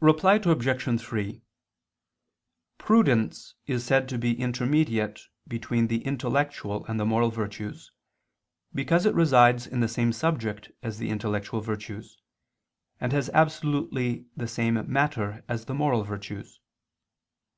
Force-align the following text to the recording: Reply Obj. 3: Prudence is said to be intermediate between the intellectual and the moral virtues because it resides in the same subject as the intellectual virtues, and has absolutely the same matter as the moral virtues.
Reply 0.00 0.40
Obj. 0.42 0.98
3: 1.00 1.42
Prudence 2.78 3.54
is 3.66 3.84
said 3.84 4.08
to 4.08 4.16
be 4.16 4.32
intermediate 4.40 5.20
between 5.46 5.88
the 5.88 6.02
intellectual 6.06 6.86
and 6.86 6.98
the 6.98 7.04
moral 7.04 7.28
virtues 7.30 7.92
because 8.74 9.04
it 9.04 9.14
resides 9.14 9.66
in 9.66 9.80
the 9.80 9.86
same 9.86 10.14
subject 10.14 10.72
as 10.82 10.96
the 10.96 11.10
intellectual 11.10 11.60
virtues, 11.60 12.16
and 12.98 13.12
has 13.12 13.28
absolutely 13.34 14.24
the 14.34 14.48
same 14.48 14.90
matter 14.90 15.44
as 15.50 15.66
the 15.66 15.74
moral 15.74 16.02
virtues. 16.02 16.60